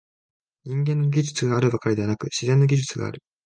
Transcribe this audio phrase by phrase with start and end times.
[0.63, 3.21] 人間の技術があるばかりでなく、「自然の技術」がある。